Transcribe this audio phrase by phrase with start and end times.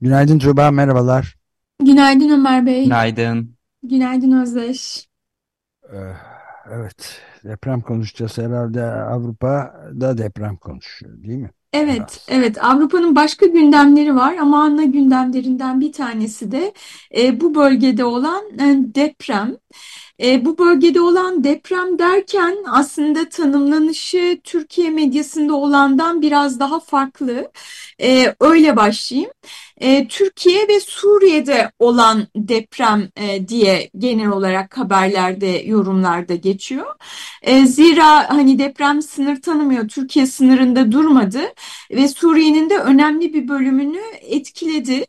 [0.00, 1.36] Günaydın Tuğba, merhabalar.
[1.82, 2.84] Günaydın Ömer Bey.
[2.84, 3.56] Günaydın.
[3.82, 5.08] Günaydın Özdeş.
[5.92, 5.96] Ee,
[6.72, 8.84] Evet, deprem konuşacağız herhalde.
[8.84, 11.50] Avrupa'da deprem konuşuyor, değil mi?
[11.72, 12.26] Evet, Biraz.
[12.28, 12.64] evet.
[12.64, 16.72] Avrupa'nın başka gündemleri var ama ana gündemlerinden bir tanesi de
[17.18, 19.56] e, bu bölgede olan e, deprem.
[20.22, 27.50] E, bu bölgede olan deprem derken aslında tanımlanışı Türkiye medyasında olandan biraz daha farklı.
[28.02, 29.30] E, öyle başlayayım.
[29.80, 36.94] E, Türkiye ve Suriye'de olan deprem e, diye genel olarak haberlerde, yorumlarda geçiyor.
[37.42, 41.40] E, zira hani deprem sınır tanımıyor, Türkiye sınırında durmadı
[41.90, 45.06] ve Suriye'nin de önemli bir bölümünü etkiledi.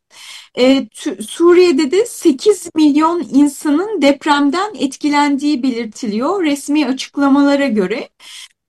[0.57, 0.87] E,
[1.27, 8.09] Suriye'de de 8 milyon insanın depremden etkilendiği belirtiliyor resmi açıklamalara göre.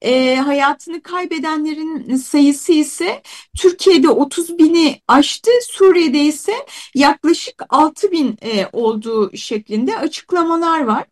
[0.03, 3.23] E, hayatını kaybedenlerin sayısı ise
[3.59, 6.53] Türkiye'de 30 bini aştı, Suriye'de ise
[6.95, 11.05] yaklaşık 6 bin e, olduğu şeklinde açıklamalar var.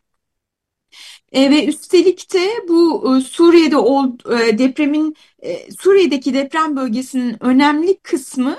[1.31, 7.97] E, ve üstelik de bu e, Suriye'de ol, e, depremin e, Suriye'deki deprem bölgesinin önemli
[7.97, 8.57] kısmı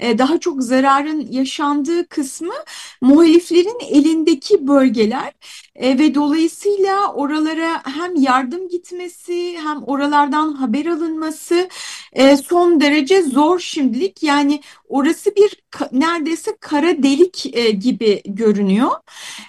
[0.00, 2.54] e, daha çok zararın yaşandığı kısmı
[3.00, 5.32] muhaliflerin elindeki bölgeler
[5.80, 11.68] e, ve dolayısıyla oralara hem yardım gitmesi hem oralardan haber alınması
[12.12, 18.90] e, son derece zor şimdilik yani orası bir neredeyse kara delik e, gibi görünüyor.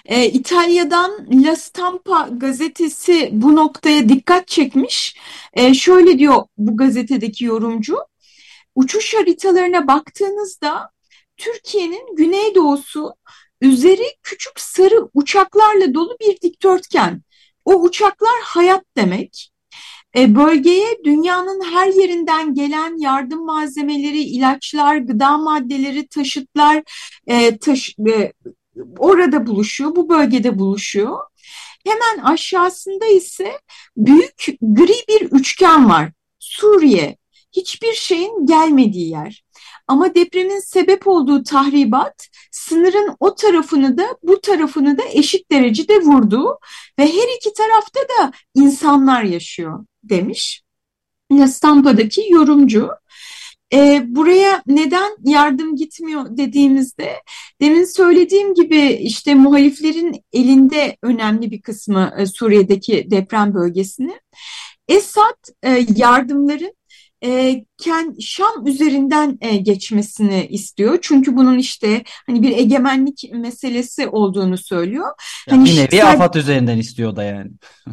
[0.06, 1.10] E, İtalya'dan
[1.44, 5.16] La Stampa gazetesi bu noktaya dikkat çekmiş.
[5.54, 7.96] E, şöyle diyor bu gazetedeki yorumcu.
[8.74, 10.90] Uçuş haritalarına baktığınızda
[11.36, 13.14] Türkiye'nin güneydoğusu
[13.62, 17.22] üzeri küçük sarı uçaklarla dolu bir dikdörtgen.
[17.64, 19.52] O uçaklar hayat demek.
[20.16, 26.82] E, bölgeye dünyanın her yerinden gelen yardım malzemeleri, ilaçlar, gıda maddeleri, taşıtlar
[27.26, 28.32] e, taş, e,
[28.98, 31.18] orada buluşuyor, bu bölgede buluşuyor.
[31.86, 33.60] Hemen aşağısında ise
[33.96, 36.12] büyük gri bir üçgen var.
[36.38, 37.16] Suriye,
[37.52, 39.44] hiçbir şeyin gelmediği yer.
[39.92, 46.58] Ama depremin sebep olduğu tahribat sınırın o tarafını da bu tarafını da eşit derecede vurdu
[46.98, 50.62] ve her iki tarafta da insanlar yaşıyor demiş.
[51.46, 52.90] Stampa'daki yorumcu.
[53.72, 57.14] E, buraya neden yardım gitmiyor dediğimizde
[57.60, 64.20] demin söylediğim gibi işte muhaliflerin elinde önemli bir kısmı e, Suriye'deki deprem bölgesini.
[64.88, 66.72] Esad e, yardımların
[67.24, 67.64] e,
[68.20, 70.98] Şam üzerinden e, geçmesini istiyor.
[71.02, 75.08] Çünkü bunun işte hani bir egemenlik meselesi olduğunu söylüyor.
[75.48, 77.50] Ya hani bir nevi AFAD üzerinden istiyor da yani.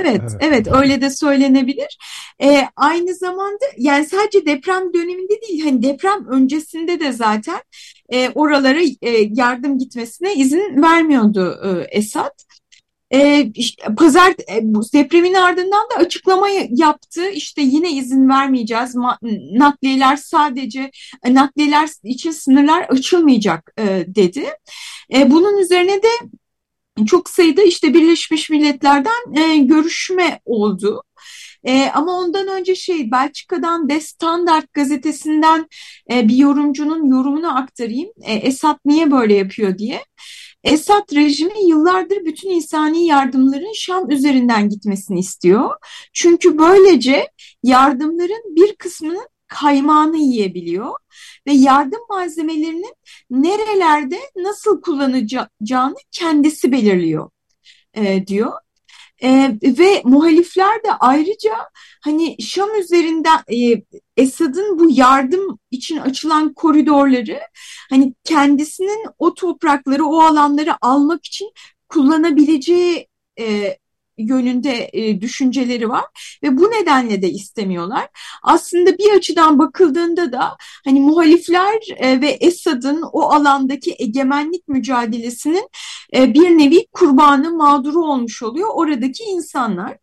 [0.00, 1.98] Evet, evet, evet öyle de söylenebilir.
[2.42, 7.60] Ee, aynı zamanda yani sadece deprem döneminde değil, hani deprem öncesinde de zaten
[8.12, 12.32] e, oralara e, yardım gitmesine izin vermiyordu e, Esad.
[13.14, 13.52] E,
[13.96, 17.30] pazar e, depremin ardından da açıklama yaptı.
[17.30, 18.94] İşte yine izin vermeyeceğiz.
[18.94, 19.18] Ma,
[19.52, 20.90] nakliyeler sadece
[21.24, 24.46] e, nakliyeler için sınırlar açılmayacak e, dedi.
[25.14, 26.08] E, bunun üzerine de
[27.06, 31.02] çok sayıda işte Birleşmiş Milletler'den e, görüşme oldu.
[31.64, 35.66] E, ama ondan önce şey Belçika'dan De Standard gazetesinden
[36.10, 38.10] e, bir yorumcunun yorumunu aktarayım.
[38.22, 40.04] E, Esad niye böyle yapıyor diye.
[40.64, 45.70] Esad rejimi yıllardır bütün insani yardımların Şam üzerinden gitmesini istiyor.
[46.12, 47.28] Çünkü böylece
[47.62, 50.92] yardımların bir kısmının kaymağını yiyebiliyor
[51.46, 52.94] ve yardım malzemelerinin
[53.30, 57.30] nerelerde nasıl kullanacağını kendisi belirliyor
[57.94, 58.52] e, diyor.
[59.22, 61.52] E, ve muhalifler de ayrıca
[62.04, 63.82] hani Şam üzerinden e,
[64.16, 67.40] Esad'ın bu yardım için açılan koridorları
[67.90, 71.52] hani kendisinin o toprakları, o alanları almak için
[71.88, 73.08] kullanabileceği
[73.40, 73.76] e,
[74.18, 76.04] yönünde e, düşünceleri var
[76.42, 78.08] ve bu nedenle de istemiyorlar.
[78.42, 85.68] Aslında bir açıdan bakıldığında da hani muhalifler e, ve Esad'ın o alandaki egemenlik mücadelesinin
[86.14, 89.96] e, bir nevi kurbanı, mağduru olmuş oluyor oradaki insanlar.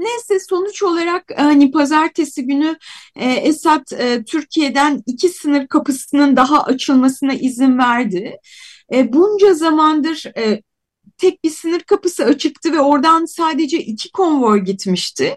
[0.00, 2.76] Neyse sonuç olarak hani pazartesi günü
[3.16, 8.36] e, Esad e, Türkiye'den iki sınır kapısının daha açılmasına izin verdi.
[8.92, 10.62] E, bunca zamandır e,
[11.20, 15.36] tek bir sınır kapısı açıktı ve oradan sadece iki konvoy gitmişti.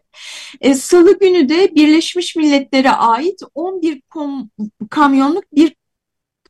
[0.62, 4.50] E, Salı günü de Birleşmiş Milletler'e ait 11 kom
[4.89, 5.75] kamyonluk bir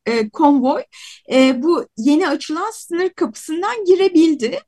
[0.06, 0.84] e, konvoy
[1.32, 4.60] e, bu yeni açılan sınır kapısından girebildi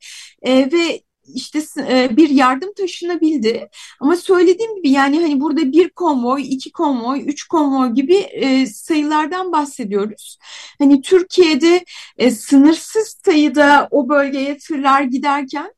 [0.42, 1.02] e, ve
[1.34, 3.70] işte e, bir yardım taşınabildi.
[4.00, 9.52] Ama söylediğim gibi yani hani burada bir konvoy, iki konvoy, üç konvoy gibi e, sayılardan
[9.52, 10.40] bahsediyoruz.
[10.80, 11.86] Hani Türkiye'de
[12.18, 15.74] e, sınırsız sayıda o bölgeye tırlar giderken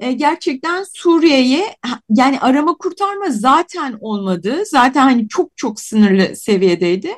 [0.00, 1.76] e, gerçekten Suriye'ye
[2.10, 4.62] yani arama kurtarma zaten olmadı.
[4.66, 7.10] Zaten hani çok çok sınırlı seviyedeydi.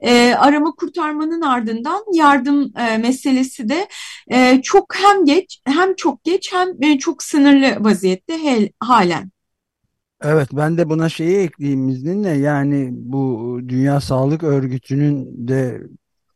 [0.00, 3.88] E, arama kurtarmanın ardından yardım e, meselesi de
[4.32, 9.30] e, çok hem geç hem çok geç hem e, çok sınırlı vaziyette hel, halen.
[10.22, 15.82] Evet ben de buna şeyi ekleyeyim izninle yani bu Dünya Sağlık Örgütü'nün de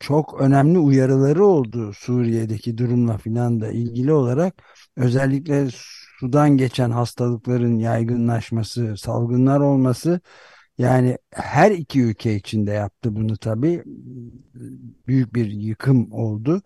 [0.00, 4.62] çok önemli uyarıları oldu Suriye'deki durumla filan da ilgili olarak.
[4.98, 5.68] Özellikle
[6.18, 10.20] sudan geçen hastalıkların yaygınlaşması, salgınlar olması
[10.78, 13.82] yani her iki ülke içinde yaptı bunu tabii.
[15.06, 16.62] Büyük bir yıkım oldu.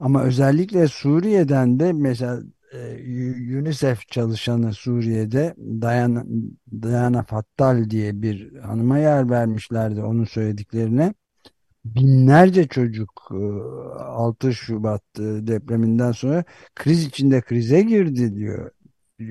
[0.00, 2.42] Ama özellikle Suriye'den de mesela
[2.72, 6.24] e, UNICEF çalışanı Suriye'de Diana,
[6.82, 11.14] Diana Fattal diye bir hanıma yer vermişlerdi onun söylediklerine
[11.94, 13.28] binlerce çocuk
[13.98, 16.44] 6 e, Şubat e, depreminden sonra
[16.74, 18.70] kriz içinde krize girdi diyor
[19.20, 19.24] e,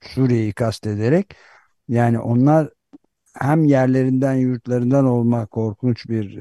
[0.00, 1.34] Suriye'yi kastederek.
[1.88, 2.70] Yani onlar
[3.34, 6.38] hem yerlerinden yurtlarından olma korkunç bir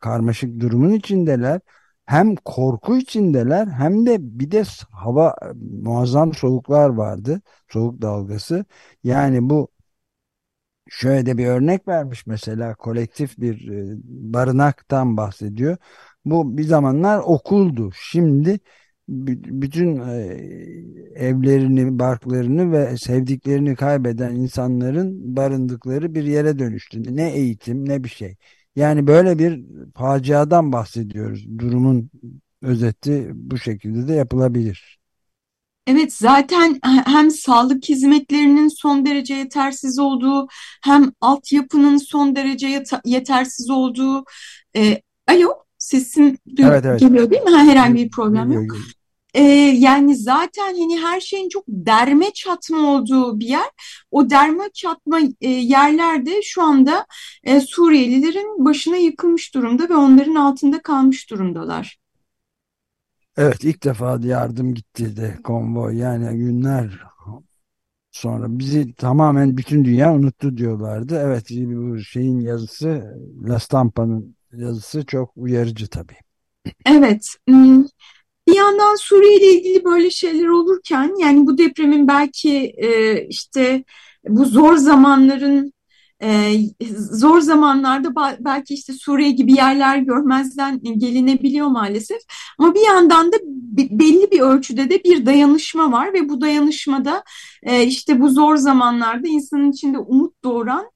[0.00, 1.60] karmaşık durumun içindeler.
[2.06, 5.36] Hem korku içindeler hem de bir de hava
[5.82, 7.40] muazzam soğuklar vardı.
[7.68, 8.64] Soğuk dalgası.
[9.04, 9.68] Yani bu
[10.90, 15.76] şöyle de bir örnek vermiş mesela kolektif bir e, barınaktan bahsediyor.
[16.24, 17.90] Bu bir zamanlar okuldu.
[18.10, 18.60] Şimdi
[19.08, 20.12] bütün e,
[21.14, 27.16] evlerini, barklarını ve sevdiklerini kaybeden insanların barındıkları bir yere dönüştü.
[27.16, 28.36] Ne eğitim ne bir şey.
[28.76, 31.58] Yani böyle bir faciadan bahsediyoruz.
[31.58, 32.10] Durumun
[32.62, 34.99] özeti bu şekilde de yapılabilir.
[35.86, 40.48] Evet zaten hem sağlık hizmetlerinin son derece yetersiz olduğu
[40.82, 44.24] hem altyapının son derece yetersiz olduğu
[44.76, 47.00] e, alo sesim evet, evet.
[47.00, 47.50] geliyor değil mi?
[47.50, 48.76] Ha, herhangi bir problem yok.
[49.34, 49.42] Ee,
[49.78, 53.70] yani zaten hani her şeyin çok derme çatma olduğu bir yer.
[54.10, 57.06] O derme çatma e, yerlerde şu anda
[57.44, 61.98] e, Suriyelilerin başına yıkılmış durumda ve onların altında kalmış durumdalar.
[63.36, 67.00] Evet ilk defa yardım gitti de konvoy yani günler
[68.10, 71.20] sonra bizi tamamen bütün dünya unuttu diyorlardı.
[71.24, 73.16] Evet bu şeyin yazısı
[73.48, 76.16] La Stampa'nın yazısı çok uyarıcı tabii.
[76.86, 77.28] Evet.
[77.48, 77.84] Hmm,
[78.48, 83.84] bir yandan Suriye ile ilgili böyle şeyler olurken yani bu depremin belki e, işte
[84.28, 85.72] bu zor zamanların
[86.22, 86.60] ee,
[87.10, 92.20] zor zamanlarda belki işte Suriye gibi yerler görmezden gelinebiliyor maalesef.
[92.58, 93.36] Ama bir yandan da
[93.90, 97.24] belli bir ölçüde de bir dayanışma var ve bu dayanışmada
[97.62, 100.90] e, işte bu zor zamanlarda insanın içinde umut doğuran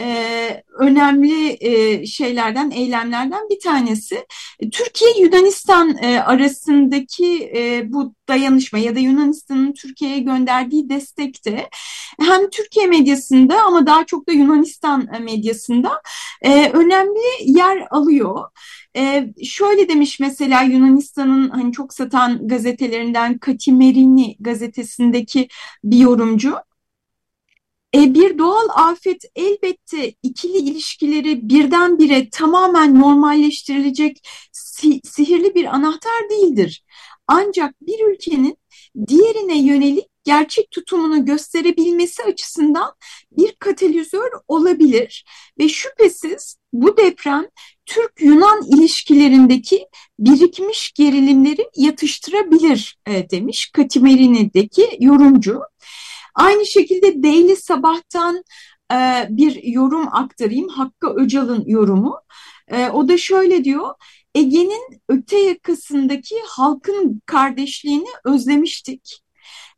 [0.00, 4.26] e, önemli e, şeylerden, eylemlerden bir tanesi.
[4.72, 11.68] Türkiye-Yunanistan e, arasındaki e, bu dayanışma ya da Yunanistan'ın Türkiye'ye gönderdiği destekte
[12.20, 16.02] hem Türkiye medyasında ama daha çok da Yunanistan medyasında
[16.42, 18.44] e, önemli yer alıyor.
[18.96, 25.48] E, şöyle demiş mesela Yunanistan'ın hani çok satan gazetelerinden Katimerini gazetesindeki
[25.84, 26.56] bir yorumcu.
[27.94, 36.84] E, bir doğal afet elbette ikili ilişkileri birdenbire tamamen normalleştirilecek si sihirli bir anahtar değildir.
[37.26, 38.58] Ancak bir ülkenin
[39.08, 42.94] diğerine yönelik gerçek tutumunu gösterebilmesi açısından
[43.32, 45.24] bir katalizör olabilir
[45.58, 47.46] ve şüphesiz bu deprem
[47.86, 49.86] Türk-Yunan ilişkilerindeki
[50.18, 55.60] birikmiş gerilimleri yatıştırabilir e, demiş Katimerine'deki yorumcu.
[56.38, 58.44] Aynı şekilde Daily Sabah'tan
[58.92, 60.68] e, bir yorum aktarayım.
[60.68, 62.20] Hakkı Öcal'ın yorumu.
[62.68, 63.94] E, o da şöyle diyor.
[64.34, 69.22] Ege'nin öte yakasındaki halkın kardeşliğini özlemiştik.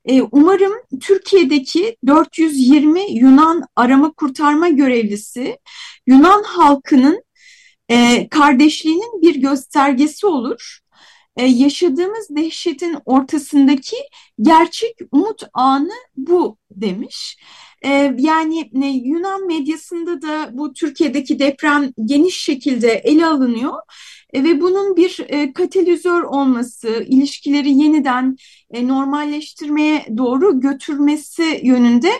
[0.04, 5.58] E, umarım Türkiye'deki 420 Yunan arama kurtarma görevlisi
[6.06, 7.22] Yunan halkının
[7.88, 10.80] e, kardeşliğinin bir göstergesi olur
[11.36, 13.96] e, yaşadığımız dehşetin ortasındaki
[14.40, 17.38] gerçek umut anı bu demiş.
[17.82, 23.74] E, yani e, Yunan medyasında da bu Türkiye'deki deprem geniş şekilde ele alınıyor
[24.34, 28.36] ve bunun bir katalizör olması, ilişkileri yeniden
[28.82, 32.10] normalleştirmeye doğru götürmesi yönünde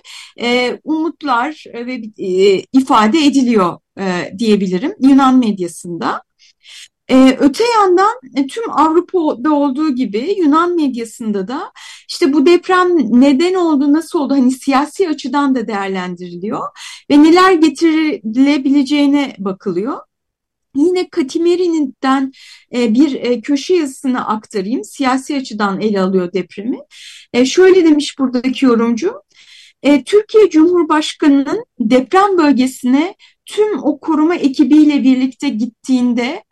[0.85, 2.03] umutlar ve
[2.73, 3.79] ifade ediliyor
[4.39, 6.23] diyebilirim Yunan medyasında.
[7.11, 11.73] Ee, öte yandan e, tüm Avrupa'da olduğu gibi Yunan medyasında da
[12.09, 12.89] işte bu deprem
[13.21, 16.61] neden oldu, nasıl oldu hani siyasi açıdan da değerlendiriliyor
[17.11, 19.99] ve neler getirilebileceğine bakılıyor.
[20.77, 22.33] Yine Katimeri'den
[22.75, 24.85] e, bir e, köşe yazısını aktarayım.
[24.85, 26.79] Siyasi açıdan ele alıyor depremi.
[27.45, 29.23] Şöyle demiş buradaki yorumcu.
[30.05, 33.15] Türkiye Cumhurbaşkanı'nın deprem bölgesine
[33.47, 36.43] tüm o koruma ekibiyle birlikte gittiğinde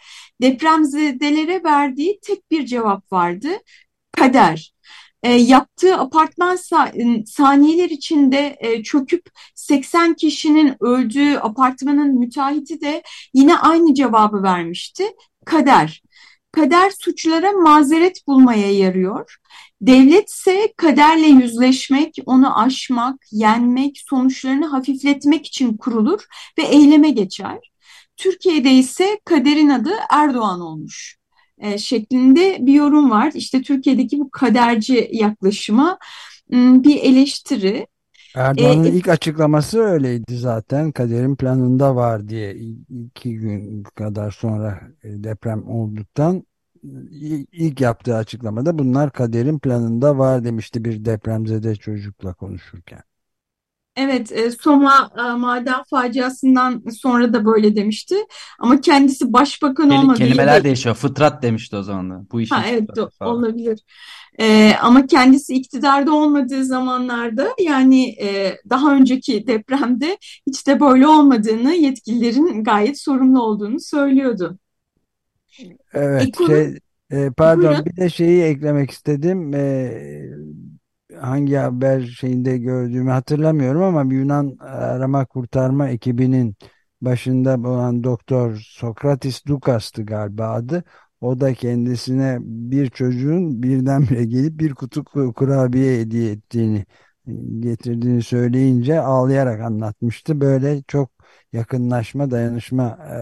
[0.42, 3.48] depremzedelere verdiği tek bir cevap vardı.
[4.12, 4.72] Kader.
[5.22, 6.58] E, yaptığı apartman
[7.26, 9.22] saniyeler içinde e, çöküp
[9.54, 13.02] 80 kişinin öldüğü apartmanın müteahhiti de
[13.34, 15.04] yine aynı cevabı vermişti.
[15.44, 16.02] Kader.
[16.52, 19.36] Kader suçlara mazeret bulmaya yarıyor.
[19.80, 26.24] Devlet ise kaderle yüzleşmek, onu aşmak, yenmek, sonuçlarını hafifletmek için kurulur
[26.58, 27.58] ve eyleme geçer.
[28.18, 31.16] Türkiye'de ise kaderin adı Erdoğan olmuş
[31.58, 33.32] e, şeklinde bir yorum var.
[33.34, 35.98] İşte Türkiye'deki bu kaderci yaklaşıma
[36.50, 37.86] bir eleştiri.
[38.34, 40.92] Erdoğan'ın ee, ilk açıklaması öyleydi zaten.
[40.92, 42.56] Kaderin planında var diye
[43.04, 46.44] iki gün kadar sonra e, deprem olduktan
[47.52, 53.02] ilk yaptığı açıklamada bunlar kaderin planında var demişti bir depremzede çocukla konuşurken.
[54.00, 58.16] Evet, e, Soma e, maden faciasından sonra da böyle demişti.
[58.58, 60.18] Ama kendisi başbakan Kel olmadığı...
[60.18, 60.94] Kelimeler değişiyor.
[60.94, 62.22] Fıtrat demişti o zaman da.
[62.32, 62.90] Bu işin ha, evet,
[63.20, 63.80] olabilir.
[64.40, 71.74] E, ama kendisi iktidarda olmadığı zamanlarda yani e, daha önceki depremde hiç de böyle olmadığını,
[71.74, 74.58] yetkililerin gayet sorumlu olduğunu söylüyordu.
[75.92, 76.54] Evet, Ekonomi...
[76.54, 76.78] şey,
[77.10, 77.84] e, pardon Buyurun.
[77.84, 79.54] bir de şeyi eklemek istedim.
[79.54, 79.92] E,
[81.20, 86.56] hangi haber şeyinde gördüğümü hatırlamıyorum ama Yunan arama kurtarma ekibinin
[87.00, 90.84] başında olan doktor Sokratis Dukas'tı galiba adı.
[91.20, 96.84] O da kendisine bir çocuğun birdenbire gelip bir kutu kurabiye hediye ettiğini
[97.60, 100.40] getirdiğini söyleyince ağlayarak anlatmıştı.
[100.40, 101.10] Böyle çok
[101.52, 103.16] yakınlaşma, dayanışma e,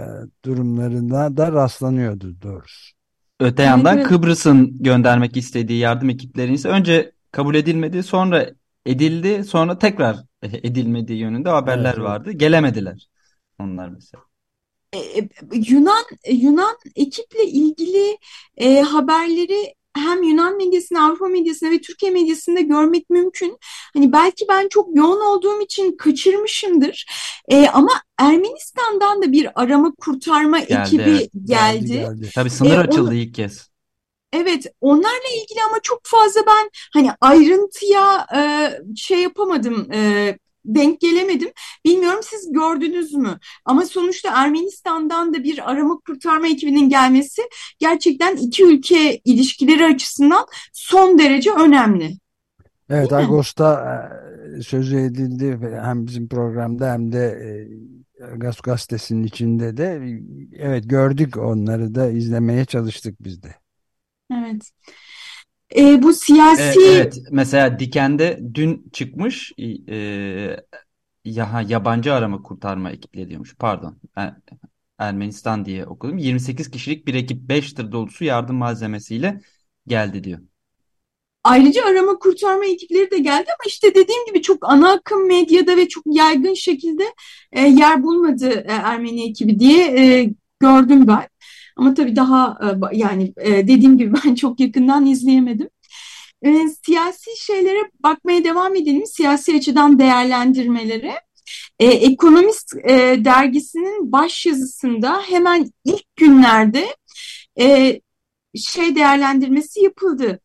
[0.45, 2.97] durumlarında da rastlanıyordu doğrusu.
[3.41, 8.03] Öte yandan Kıbrıs'ın göndermek istediği yardım ekiplerinin ise önce kabul edilmedi.
[8.03, 8.51] Sonra
[8.87, 9.45] edildi.
[9.45, 12.33] Sonra tekrar edilmediği yönünde haberler evet, vardı.
[12.33, 13.09] Gelemediler
[13.61, 14.23] onlar mesela.
[14.93, 18.19] E, e, Yunan Yunan ekiple ilgili
[18.57, 23.59] e, haberleri hem Yunan medyasında, Avrupa medyasında ve Türkiye medyasında görmek mümkün.
[23.95, 27.07] Hani belki ben çok yoğun olduğum için kaçırmışımdır.
[27.49, 31.31] E, ama Ermenistan'dan da bir arama kurtarma geldi, ekibi evet.
[31.45, 31.87] geldi.
[31.87, 31.97] geldi.
[31.97, 32.31] geldi.
[32.35, 33.76] Tabii sınır e, açıldı onu, ilk kez.
[34.37, 41.51] Evet, onlarla ilgili ama çok fazla ben hani ayrıntıya e, şey yapamadım, e, denk gelemedim.
[41.85, 43.39] Bilmiyorum siz gördünüz mü?
[43.65, 47.43] Ama sonuçta Ermenistan'dan da bir arama kurtarma ekibinin gelmesi
[47.79, 52.19] gerçekten iki ülke ilişkileri açısından son derece önemli.
[52.91, 54.01] Evet, Ağustos'ta
[54.59, 57.49] e, sözü edildi hem bizim programda hem de e,
[58.37, 60.21] Gaz Gazetesi'nin içinde de
[60.59, 63.55] evet gördük onları da izlemeye çalıştık biz de.
[64.33, 64.71] Evet.
[65.77, 66.63] E, bu siyasi...
[66.63, 67.19] Evet, evet.
[67.31, 69.53] Mesela Diken'de dün çıkmış
[69.89, 69.97] e,
[71.25, 73.57] ya, yabancı arama kurtarma ekipleri diyormuş.
[73.57, 73.99] Pardon.
[74.17, 74.35] Er,
[74.99, 76.19] Ermenistan diye okudum.
[76.19, 79.41] 28 kişilik bir ekip 5 tır dolusu yardım malzemesiyle
[79.87, 80.39] geldi diyor.
[81.45, 85.89] Ayrıca arama kurtarma ekipleri de geldi ama işte dediğim gibi çok ana akım medyada ve
[85.89, 87.05] çok yaygın şekilde
[87.53, 90.31] e, yer bulmadı e, Ermeni ekibi diye e,
[90.61, 91.29] gördüm ben.
[91.77, 95.69] Ama tabii daha e, yani e, dediğim gibi ben çok yakından izleyemedim.
[96.43, 99.07] E, siyasi şeylere bakmaya devam edelim.
[99.07, 101.15] Siyasi açıdan değerlendirmelere.
[101.79, 102.75] Ekonomist
[103.19, 106.87] dergisinin baş yazısında hemen ilk günlerde
[108.57, 110.41] şey değerlendirmesi yapıldı.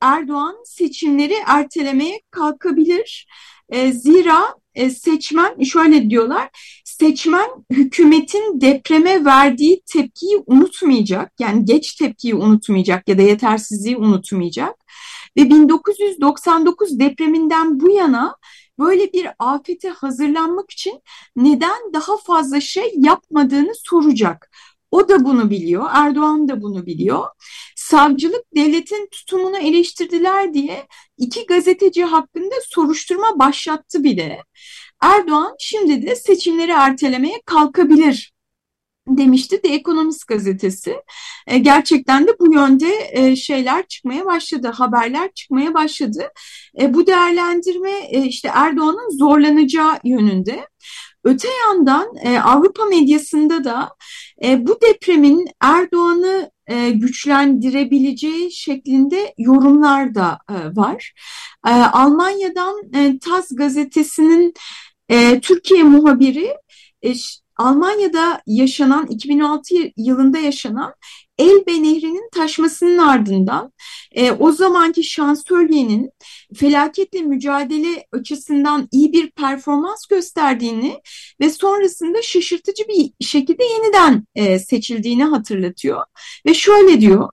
[0.00, 3.26] Erdoğan seçimleri ertelemeye kalkabilir.
[3.92, 6.48] Zira seçmen şöyle diyorlar
[7.00, 11.32] seçmen hükümetin depreme verdiği tepkiyi unutmayacak.
[11.38, 14.74] Yani geç tepkiyi unutmayacak ya da yetersizliği unutmayacak.
[15.36, 18.36] Ve 1999 depreminden bu yana
[18.78, 21.02] böyle bir afete hazırlanmak için
[21.36, 24.50] neden daha fazla şey yapmadığını soracak.
[24.90, 27.24] O da bunu biliyor, Erdoğan da bunu biliyor.
[27.90, 30.86] Savcılık devletin tutumunu eleştirdiler diye
[31.18, 34.44] iki gazeteci hakkında soruşturma başlattı bile.
[35.02, 38.32] Erdoğan şimdi de seçimleri ertelemeye kalkabilir
[39.08, 40.96] demişti The Economist gazetesi.
[41.46, 46.28] E, gerçekten de bu yönde e, şeyler çıkmaya başladı, haberler çıkmaya başladı.
[46.80, 50.66] E, bu değerlendirme e, işte Erdoğan'ın zorlanacağı yönünde.
[51.24, 53.96] Öte yandan e, Avrupa medyasında da
[54.44, 61.12] e, bu depremin Erdoğan'ı e, güçlendirebileceği şeklinde yorumlar da e, var.
[61.66, 64.54] E, Almanya'dan e, TAS gazetesinin
[65.08, 66.54] e, Türkiye muhabiri
[67.02, 67.12] e,
[67.60, 70.94] Almanya'da yaşanan 2006 yılında yaşanan
[71.38, 73.72] Elbe Nehri'nin taşmasının ardından
[74.12, 76.10] e, o zamanki şansölyenin
[76.54, 81.00] felaketle mücadele açısından iyi bir performans gösterdiğini
[81.40, 86.04] ve sonrasında şaşırtıcı bir şekilde yeniden e, seçildiğini hatırlatıyor.
[86.46, 87.28] Ve şöyle diyor,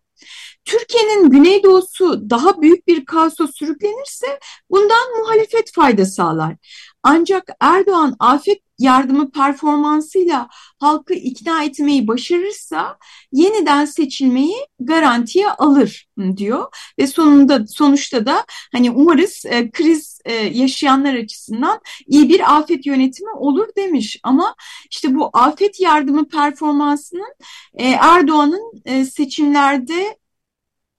[0.67, 6.55] Türkiye'nin güneydoğusu daha büyük bir kaosa sürüklenirse bundan muhalefet fayda sağlar.
[7.03, 10.47] Ancak Erdoğan afet yardımı performansıyla
[10.79, 12.97] halkı ikna etmeyi başarırsa
[13.31, 16.07] yeniden seçilmeyi garantiye alır
[16.37, 16.65] diyor
[16.99, 23.31] ve sonunda sonuçta da hani umarız e, kriz e, yaşayanlar açısından iyi bir afet yönetimi
[23.31, 24.55] olur demiş ama
[24.91, 27.33] işte bu afet yardımı performansının
[27.73, 30.17] e, Erdoğan'ın e, seçimlerde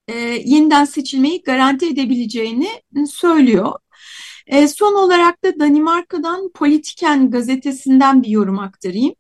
[0.08, 2.68] e, yeniden seçilmeyi garanti edebileceğini
[3.06, 3.72] söylüyor.
[4.46, 9.14] E, son olarak da Danimarka'dan Politiken gazetesinden bir yorum aktarayım.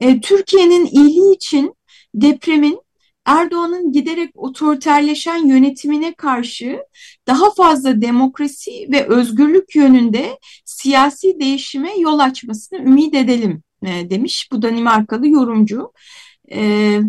[0.00, 1.74] E, Türkiye'nin iyiliği için
[2.14, 2.84] depremin
[3.26, 6.78] Erdoğan'ın giderek otoriterleşen yönetimine karşı
[7.26, 14.62] daha fazla demokrasi ve özgürlük yönünde siyasi değişime yol açmasını ümit edelim e, demiş bu
[14.62, 15.92] Danimarkalı yorumcu.
[16.52, 17.00] E,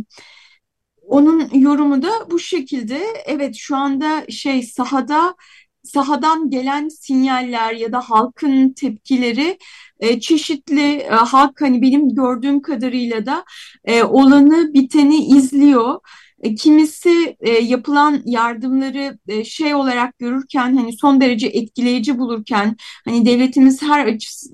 [1.08, 3.02] onun yorumu da bu şekilde.
[3.26, 5.36] Evet şu anda şey sahada
[5.84, 9.58] sahadan gelen sinyaller ya da halkın tepkileri
[10.00, 13.46] e, çeşitli e, halk hani benim gördüğüm kadarıyla da
[13.86, 16.00] e, olanı biteni izliyor.
[16.44, 23.26] E, kimisi e, yapılan yardımları e, şey olarak görürken hani son derece etkileyici bulurken hani
[23.26, 24.50] devletimiz her açısı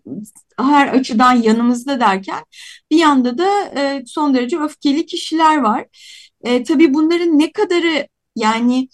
[0.60, 2.44] her açıdan yanımızda derken
[2.92, 5.86] bir yanda da e, son derece öfkeli kişiler var.
[6.44, 8.90] E, tabii bunların ne kadarı yani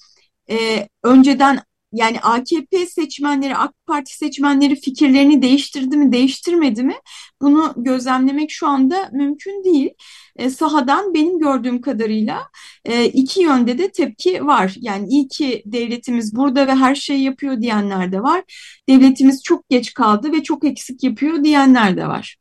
[0.49, 1.59] e, önceden
[1.93, 6.95] yani AKP seçmenleri, AK Parti seçmenleri fikirlerini değiştirdi mi, değiştirmedi mi?
[7.41, 9.89] Bunu gözlemlemek şu anda mümkün değil.
[10.35, 12.47] E, sahadan benim gördüğüm kadarıyla
[12.85, 14.75] e, iki yönde de tepki var.
[14.79, 18.43] Yani iyi ki devletimiz burada ve her şeyi yapıyor diyenler de var.
[18.89, 22.37] Devletimiz çok geç kaldı ve çok eksik yapıyor diyenler de var.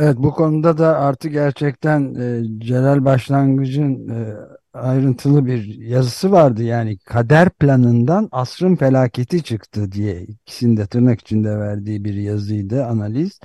[0.00, 4.34] Evet bu konuda da artık gerçekten e, Celal Başlangıç'ın e,
[4.72, 6.62] ayrıntılı bir yazısı vardı.
[6.62, 13.40] Yani kader planından asrın felaketi çıktı diye ikisini de tırnak içinde verdiği bir yazıydı analiz.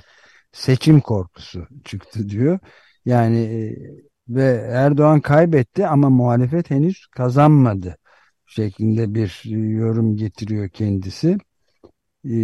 [0.52, 2.58] Seçim korkusu çıktı diyor.
[3.04, 3.76] Yani e,
[4.28, 7.96] ve Erdoğan kaybetti ama muhalefet henüz kazanmadı
[8.46, 11.38] şeklinde bir yorum getiriyor kendisi.
[12.24, 12.36] E,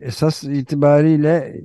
[0.00, 1.60] esas itibariyle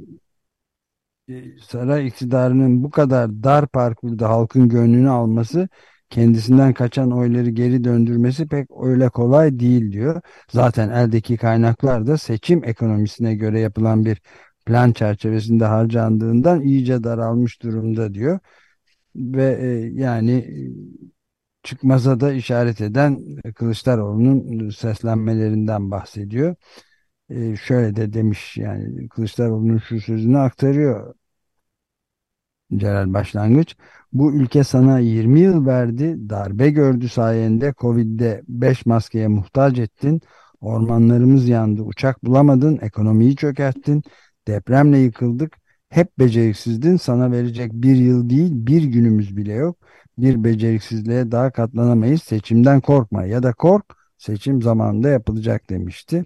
[1.61, 5.69] saray iktidarının bu kadar dar parkurda halkın gönlünü alması
[6.09, 10.21] kendisinden kaçan oyları geri döndürmesi pek öyle kolay değil diyor.
[10.51, 14.21] Zaten eldeki kaynaklar da seçim ekonomisine göre yapılan bir
[14.65, 18.39] plan çerçevesinde harcandığından iyice daralmış durumda diyor.
[19.15, 19.67] Ve e,
[20.01, 20.59] yani e,
[21.63, 23.19] çıkmaza da işaret eden
[23.55, 26.55] Kılıçdaroğlu'nun seslenmelerinden bahsediyor.
[27.29, 31.15] E, şöyle de demiş yani Kılıçdaroğlu'nun şu sözünü aktarıyor
[32.77, 33.75] Celal Başlangıç.
[34.13, 40.21] Bu ülke sana 20 yıl verdi, darbe gördü sayende Covid'de 5 maskeye muhtaç ettin,
[40.61, 44.03] ormanlarımız yandı, uçak bulamadın, ekonomiyi çökerttin,
[44.47, 45.57] depremle yıkıldık,
[45.89, 49.77] hep beceriksizdin, sana verecek bir yıl değil bir günümüz bile yok.
[50.17, 53.85] Bir beceriksizliğe daha katlanamayız, seçimden korkma ya da kork,
[54.17, 56.25] seçim zamanında yapılacak demişti.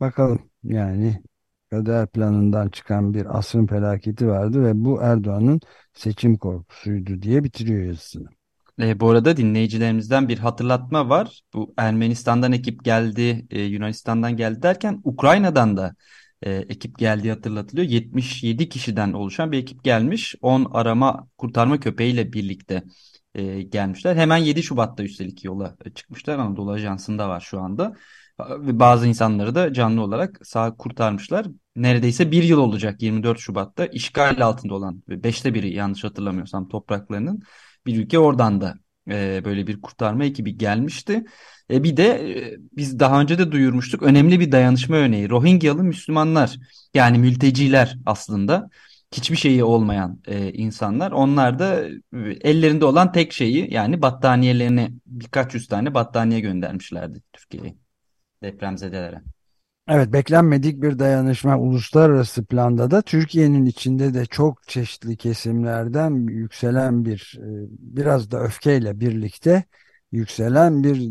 [0.00, 1.22] Bakalım yani
[1.70, 5.60] kader planından çıkan bir asrın felaketi vardı ve bu Erdoğan'ın
[5.94, 8.28] seçim korkusuydu diye bitiriyor yazısını.
[8.80, 11.40] E, bu arada dinleyicilerimizden bir hatırlatma var.
[11.54, 15.94] Bu Ermenistan'dan ekip geldi, e, Yunanistan'dan geldi derken Ukrayna'dan da
[16.42, 17.88] e, ekip geldiği hatırlatılıyor.
[17.88, 20.34] 77 kişiden oluşan bir ekip gelmiş.
[20.42, 22.82] 10 arama kurtarma köpeğiyle birlikte
[23.34, 24.16] e, gelmişler.
[24.16, 26.38] Hemen 7 Şubat'ta üstelik yola çıkmışlar.
[26.38, 27.96] Anadolu Ajansı'nda var şu anda.
[28.58, 31.46] Bazı insanları da canlı olarak sağ kurtarmışlar.
[31.76, 37.42] Neredeyse bir yıl olacak 24 Şubat'ta işgal altında olan beşte biri yanlış hatırlamıyorsam topraklarının
[37.86, 38.74] bir ülke oradan da
[39.10, 41.24] e, böyle bir kurtarma ekibi gelmişti.
[41.70, 46.56] E, bir de e, biz daha önce de duyurmuştuk önemli bir dayanışma örneği Rohingyalı Müslümanlar
[46.94, 48.68] yani mülteciler aslında
[49.12, 51.12] hiçbir şeyi olmayan e, insanlar.
[51.12, 57.85] Onlar da e, ellerinde olan tek şeyi yani battaniyelerini birkaç yüz tane battaniye göndermişlerdi Türkiye'ye
[58.42, 59.22] depremzedelere.
[59.88, 67.38] Evet beklenmedik bir dayanışma uluslararası planda da Türkiye'nin içinde de çok çeşitli kesimlerden yükselen bir
[67.38, 69.64] e, biraz da öfkeyle birlikte
[70.12, 71.10] yükselen bir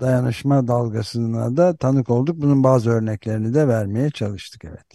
[0.00, 2.36] dayanışma dalgasına da tanık olduk.
[2.36, 4.86] Bunun bazı örneklerini de vermeye çalıştık evet.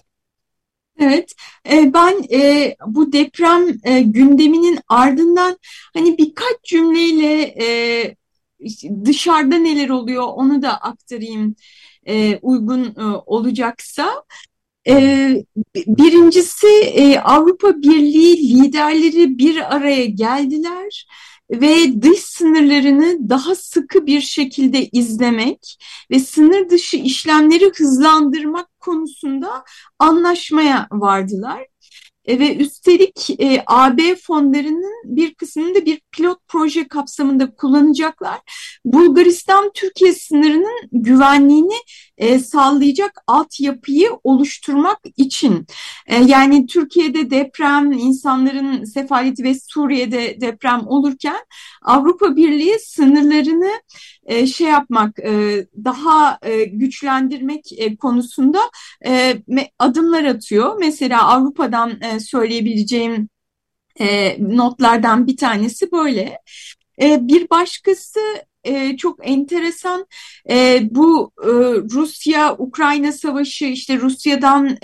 [1.00, 1.34] Evet,
[1.72, 3.68] e, ben e, bu deprem
[4.12, 5.58] gündeminin ardından
[5.94, 7.56] hani birkaç cümleyle
[9.06, 11.56] dışarıda neler oluyor onu da aktarayım
[12.08, 14.24] e, uygun e, olacaksa.
[14.88, 14.96] E,
[15.76, 21.06] birincisi e, Avrupa Birliği liderleri bir araya geldiler
[21.52, 25.78] ve dış sınırlarını daha sıkı bir şekilde izlemek
[26.12, 29.64] ve sınır dışı işlemleri hızlandırmak konusunda
[30.00, 31.66] anlaşmaya vardılar.
[32.26, 38.40] E, ve üstelik e, AB fonlarının bir kısmını da bir pilot proje kapsamında kullanacaklar.
[38.86, 41.78] Bulgaristan-Türkiye sınırının güvenliğini
[42.18, 45.66] e, sağlayacak altyapıyı oluşturmak için.
[46.08, 51.38] E, yani Türkiye'de deprem, insanların sefaleti ve Suriye'de deprem olurken
[51.82, 53.72] Avrupa Birliği sınırlarını
[54.26, 58.60] e, şey yapmak, e, daha e, güçlendirmek e, konusunda
[59.06, 59.42] e,
[59.80, 60.76] adımlar atıyor.
[60.80, 63.30] Mesela Avrupa'dan e, söyleyebileceğim
[64.00, 66.40] e, notlardan bir tanesi böyle.
[67.02, 68.20] E, bir başkası
[68.64, 70.06] e, çok enteresan
[70.82, 71.32] bu
[71.92, 74.78] Rusya-Ukrayna savaşı işte Rusya'dan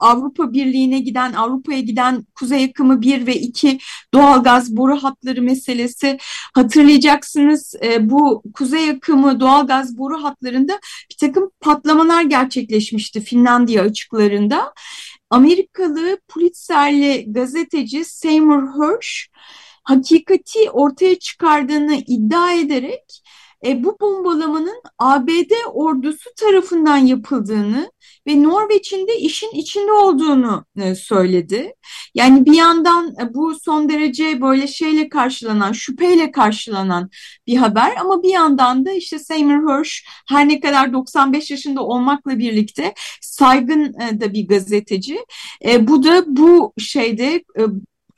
[0.00, 3.78] Avrupa Birliği'ne giden, Avrupa'ya giden kuzey akımı 1 ve 2
[4.14, 6.18] doğalgaz boru hatları meselesi
[6.54, 7.74] hatırlayacaksınız.
[8.00, 14.72] Bu kuzey akımı doğalgaz boru hatlarında bir takım patlamalar gerçekleşmişti Finlandiya açıklarında.
[15.30, 19.28] Amerikalı Pulitzer'li gazeteci Seymour Hersh
[19.84, 23.22] hakikati ortaya çıkardığını iddia ederek
[23.66, 27.92] e, bu bombalamanın ABD ordusu tarafından yapıldığını
[28.26, 31.74] ve Norveç'in de işin içinde olduğunu e, söyledi.
[32.14, 37.10] Yani bir yandan e, bu son derece böyle şeyle karşılanan, şüpheyle karşılanan
[37.46, 42.38] bir haber ama bir yandan da işte Seymour Hersh her ne kadar 95 yaşında olmakla
[42.38, 45.18] birlikte saygın e, da bir gazeteci.
[45.64, 47.62] E, bu da bu şeyde e,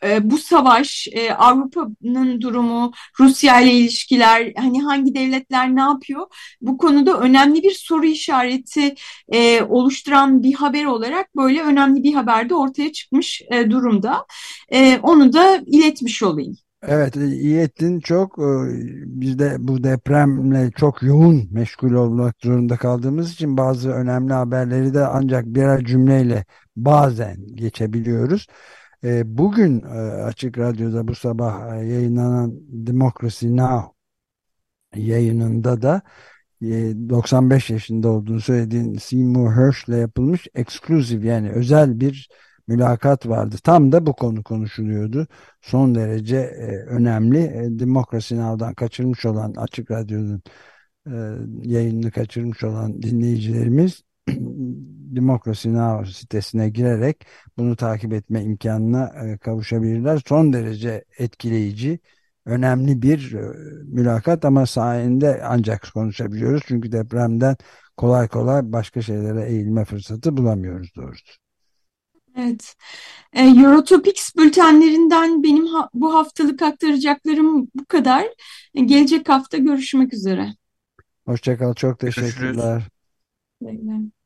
[0.05, 6.27] e, bu savaş, e, Avrupa'nın durumu, Rusya ile ilişkiler, hani hangi devletler ne yapıyor?
[6.61, 8.95] Bu konuda önemli bir soru işareti
[9.33, 14.27] e, oluşturan bir haber olarak böyle önemli bir haber de ortaya çıkmış e, durumda.
[14.73, 16.57] E, onu da iletmiş olayım.
[16.83, 18.39] Evet iyi ettin çok.
[18.39, 18.49] E,
[19.05, 25.07] biz de bu depremle çok yoğun meşgul olmak zorunda kaldığımız için bazı önemli haberleri de
[25.07, 26.45] ancak birer cümleyle
[26.77, 28.47] bazen geçebiliyoruz.
[29.05, 29.89] E, bugün e,
[30.23, 33.95] Açık Radyo'da bu sabah e, yayınlanan Democracy Now!
[34.97, 36.03] yayınında da
[36.63, 42.29] 95 yaşında olduğunu söylediğin Seymour Hersh ile yapılmış eksklusif yani özel bir
[42.69, 43.57] mülakat vardı.
[43.65, 45.27] Tam da bu konu konuşuluyordu.
[45.61, 46.39] Son derece
[46.89, 47.69] önemli.
[47.79, 50.43] Demokrasi Now'dan kaçırmış olan Açık Radyo'nun
[51.63, 54.03] yayınını kaçırmış olan dinleyicilerimiz
[55.17, 57.27] Demokrasi Now sitesine girerek
[57.59, 60.23] bunu takip etme imkanına e, kavuşabilirler.
[60.27, 61.99] Son derece etkileyici,
[62.45, 63.53] önemli bir e,
[63.85, 66.63] mülakat ama sayende ancak konuşabiliyoruz.
[66.67, 67.57] Çünkü depremden
[67.97, 71.33] kolay kolay başka şeylere eğilme fırsatı bulamıyoruz doğrusu.
[72.37, 72.77] Evet.
[73.33, 78.27] E, Eurotopics bültenlerinden benim ha bu haftalık aktaracaklarım bu kadar.
[78.75, 80.55] Gelecek hafta görüşmek üzere.
[81.27, 81.75] Hoşçakal.
[81.75, 82.83] Çok teşekkürler.
[83.61, 84.20] Görüşürüz.